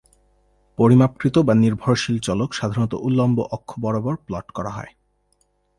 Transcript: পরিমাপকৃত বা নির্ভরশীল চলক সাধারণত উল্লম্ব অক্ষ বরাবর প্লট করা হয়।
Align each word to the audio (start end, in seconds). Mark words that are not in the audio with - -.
পরিমাপকৃত 0.77 1.35
বা 1.37 1.53
নির্ভরশীল 1.55 2.17
চলক 2.19 2.49
সাধারণত 2.53 2.93
উল্লম্ব 3.01 3.37
অক্ষ 3.51 3.69
বরাবর 3.79 4.15
প্লট 4.25 4.47
করা 4.51 4.69
হয়। 4.69 4.91